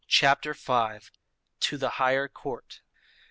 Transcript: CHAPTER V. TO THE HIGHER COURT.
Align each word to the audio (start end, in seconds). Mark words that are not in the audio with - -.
CHAPTER 0.07 0.55
V. 0.55 1.01
TO 1.59 1.77
THE 1.77 1.89
HIGHER 1.99 2.27
COURT. 2.27 2.81